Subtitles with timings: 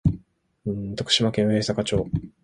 [0.95, 2.09] 徳島県上板町